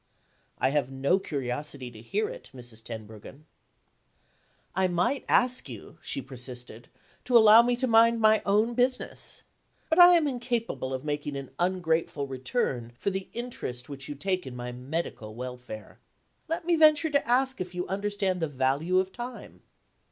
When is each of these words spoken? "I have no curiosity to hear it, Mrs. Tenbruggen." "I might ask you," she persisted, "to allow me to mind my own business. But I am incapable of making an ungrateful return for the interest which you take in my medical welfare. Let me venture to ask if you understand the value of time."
"I 0.57 0.71
have 0.71 0.89
no 0.91 1.19
curiosity 1.19 1.91
to 1.91 2.01
hear 2.01 2.27
it, 2.27 2.49
Mrs. 2.55 2.83
Tenbruggen." 2.83 3.45
"I 4.73 4.87
might 4.87 5.23
ask 5.29 5.69
you," 5.69 5.99
she 6.01 6.23
persisted, 6.23 6.87
"to 7.25 7.37
allow 7.37 7.61
me 7.61 7.75
to 7.75 7.85
mind 7.85 8.19
my 8.19 8.41
own 8.43 8.73
business. 8.73 9.43
But 9.91 9.99
I 9.99 10.15
am 10.15 10.27
incapable 10.27 10.91
of 10.91 11.05
making 11.05 11.35
an 11.35 11.51
ungrateful 11.59 12.25
return 12.25 12.93
for 12.97 13.11
the 13.11 13.29
interest 13.33 13.89
which 13.89 14.09
you 14.09 14.15
take 14.15 14.47
in 14.47 14.55
my 14.55 14.71
medical 14.71 15.35
welfare. 15.35 15.99
Let 16.47 16.65
me 16.65 16.77
venture 16.77 17.11
to 17.11 17.27
ask 17.27 17.61
if 17.61 17.75
you 17.75 17.87
understand 17.87 18.39
the 18.41 18.47
value 18.47 18.97
of 18.97 19.11
time." 19.13 19.61